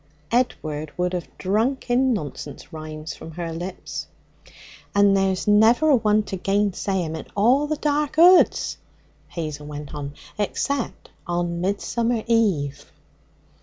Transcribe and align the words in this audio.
Edward 0.31 0.91
would 0.97 1.13
have 1.13 1.27
drunk 1.37 1.87
in 1.91 2.11
nonsense 2.11 2.73
rhymes 2.73 3.13
from 3.13 3.29
her 3.33 3.53
lips. 3.53 4.07
'And 4.95 5.15
there's 5.15 5.47
never 5.47 5.91
a 5.91 5.95
one 5.95 6.23
to 6.23 6.37
gainsay 6.37 7.03
'em 7.03 7.15
in 7.15 7.27
all 7.37 7.67
the 7.67 7.75
dark 7.75 8.17
'oods,' 8.17 8.77
Hazel 9.27 9.67
went 9.67 9.93
on, 9.93 10.15
'except 10.39 11.11
on 11.27 11.61
Midsummer 11.61 12.23
Eve.' 12.25 12.91